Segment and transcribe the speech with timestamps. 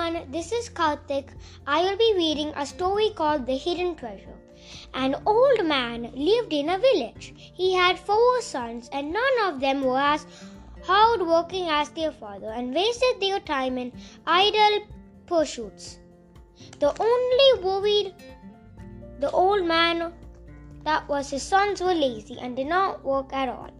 [0.00, 1.28] everyone, this is Karthik.
[1.66, 4.36] I will be reading a story called The Hidden Treasure.
[4.94, 7.34] An old man lived in a village.
[7.36, 10.26] He had four sons, and none of them were as
[10.82, 13.92] hard working as their father and wasted their time in
[14.26, 14.86] idle
[15.26, 15.98] pursuits.
[16.78, 18.14] The only worried
[19.18, 20.12] the old man
[20.84, 23.70] that was his sons were lazy and did not work at all.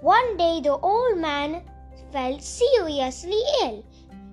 [0.00, 1.62] One day the old man
[2.12, 3.84] felt seriously ill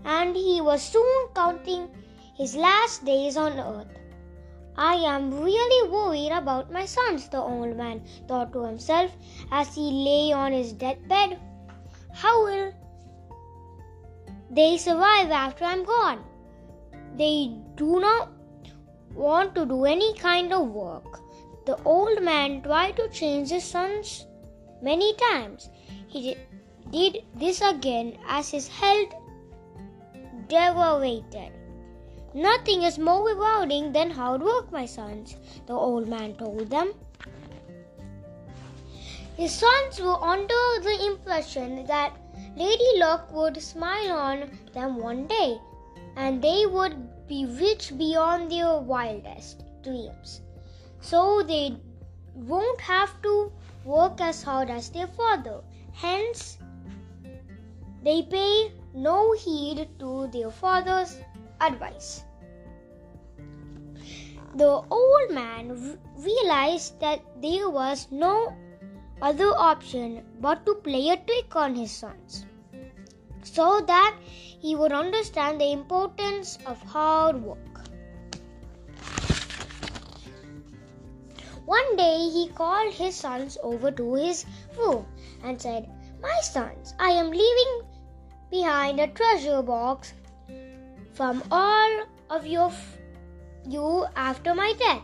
[0.05, 1.89] and he was soon counting
[2.35, 3.87] his last days on earth.
[4.77, 9.11] I am really worried about my sons, the old man thought to himself
[9.51, 11.39] as he lay on his deathbed.
[12.13, 12.73] How will
[14.51, 16.23] they survive after I'm gone?
[17.15, 18.31] They do not
[19.15, 21.21] want to do any kind of work.
[21.65, 24.27] The old man tried to change his sons
[24.81, 25.69] many times.
[26.07, 26.37] He
[26.91, 29.13] did this again as his health
[30.47, 31.51] deteriorated.
[32.33, 36.93] Nothing is more rewarding than hard work, my sons, the old man told them.
[39.35, 42.17] His sons were under the impression that
[42.55, 45.59] Lady Luck would smile on them one day
[46.15, 50.41] and they would be rich beyond their wildest dreams.
[51.01, 51.77] So they
[52.33, 53.51] won't have to
[53.85, 55.61] work as hard as their father.
[55.93, 56.57] Hence,
[58.07, 61.17] they pay no heed to their father's
[61.59, 62.23] advice.
[64.55, 68.55] The old man realized that there was no
[69.21, 72.45] other option but to play a trick on his sons
[73.43, 77.57] so that he would understand the importance of hard work.
[81.65, 84.45] One day he called his sons over to his
[84.77, 85.05] room
[85.43, 85.89] and said,
[86.21, 87.81] My sons, I am leaving
[88.87, 90.13] behind a treasure box
[91.13, 92.97] from all of your f-
[93.67, 95.01] you after my death.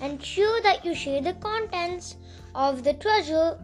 [0.00, 2.16] Ensure that you share the contents
[2.54, 3.58] of the treasure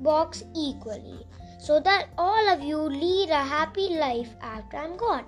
[0.00, 1.26] box equally
[1.60, 5.24] so that all of you lead a happy life after I'm gone.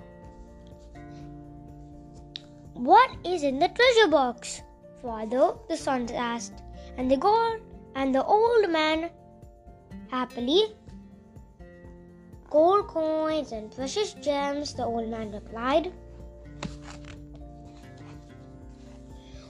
[2.74, 4.62] What is in the treasure box?
[5.00, 6.62] Father, the sons asked,
[6.96, 7.60] and the gold
[7.94, 9.10] and the old man
[10.10, 10.74] happily
[12.50, 15.92] gold coins and precious gems, the old man replied.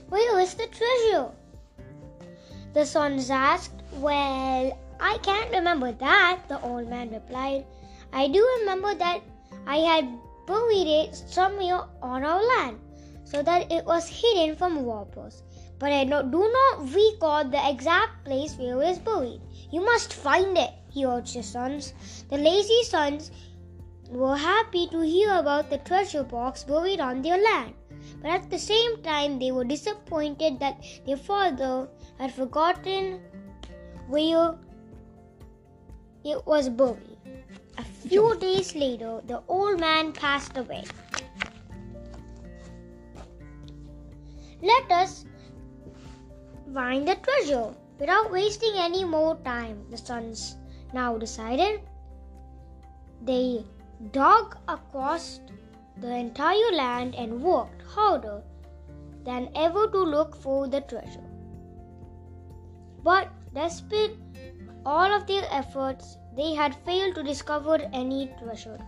[0.08, 1.30] Where is the treasure?
[2.74, 3.82] The sons asked.
[3.94, 7.66] Well, I can't remember that, the old man replied.
[8.12, 9.20] I do remember that
[9.66, 10.08] I had
[10.46, 12.78] buried it somewhere on our land
[13.26, 15.42] so that it was hidden from robbers.
[15.78, 19.40] But I do not recall the exact place where it was buried.
[19.70, 21.92] You must find it, he urged his sons.
[22.30, 23.30] The lazy sons
[24.08, 27.74] were happy to hear about the treasure box buried on their land.
[28.22, 31.88] But at the same time, they were disappointed that their father
[32.18, 33.20] had forgotten
[34.08, 34.54] where
[36.24, 37.18] it was buried.
[37.78, 40.84] A few days later, the old man passed away.
[44.66, 45.24] Let us
[46.74, 50.56] find the treasure without wasting any more time, the sons
[50.92, 51.80] now decided.
[53.22, 53.64] They
[54.12, 55.40] dug across
[55.98, 58.42] the entire land and worked harder
[59.24, 61.28] than ever to look for the treasure.
[63.04, 64.16] But despite
[64.84, 68.78] all of their efforts, they had failed to discover any treasure.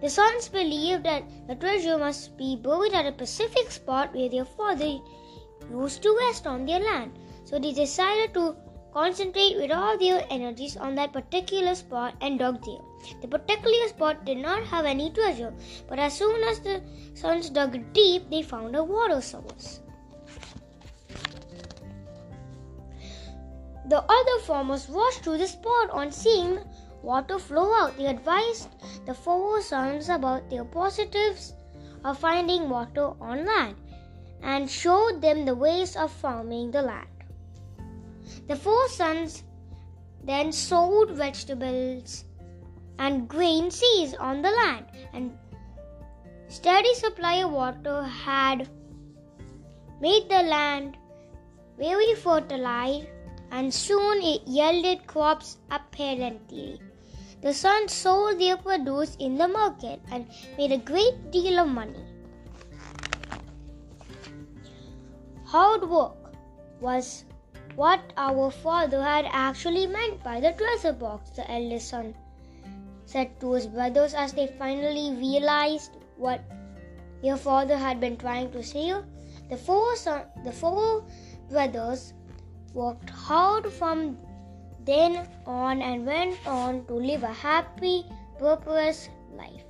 [0.00, 4.44] The sons believed that the treasure must be buried at a specific spot where their
[4.44, 4.98] father
[5.70, 7.18] used to rest on their land.
[7.44, 8.56] So they decided to
[8.92, 12.82] concentrate with all their energies on that particular spot and dug there.
[13.22, 15.52] The particular spot did not have any treasure,
[15.88, 16.82] but as soon as the
[17.14, 19.80] sons dug deep, they found a water source.
[23.86, 26.58] The other farmers rushed to the spot on seeing
[27.04, 27.96] water flow out.
[27.96, 28.68] They advised
[29.06, 31.54] the four sons about the positives
[32.04, 33.76] of finding water on land
[34.42, 37.08] and showed them the ways of farming the land.
[38.48, 39.42] The four sons
[40.22, 42.24] then sowed vegetables
[42.98, 45.36] and grain seeds on the land, and
[46.48, 48.68] steady supply of water had
[50.00, 50.96] made the land
[51.78, 53.06] very fertile
[53.50, 56.80] and soon it yielded crops apparently.
[57.44, 60.26] The sons sold their produce in the market and
[60.56, 62.04] made a great deal of money.
[65.44, 66.32] Hard work
[66.80, 67.26] was
[67.76, 72.14] what our father had actually meant by the treasure box, the eldest son
[73.04, 76.40] said to his brothers as they finally realized what
[77.22, 78.94] their father had been trying to say.
[79.50, 81.04] The four, son- the four
[81.50, 82.14] brothers
[82.72, 84.16] worked hard from
[84.84, 88.04] then on and went on to live a happy,
[88.38, 89.64] prosperous life.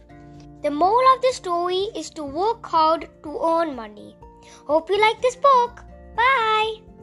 [0.62, 4.16] The moral of the story is to work hard to earn money.
[4.66, 5.84] Hope you like this book.
[6.16, 6.93] Bye.